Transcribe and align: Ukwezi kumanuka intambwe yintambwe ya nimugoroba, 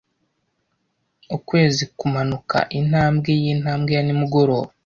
Ukwezi 1.35 1.83
kumanuka 1.97 2.57
intambwe 2.79 3.29
yintambwe 3.43 3.91
ya 3.97 4.03
nimugoroba, 4.05 4.69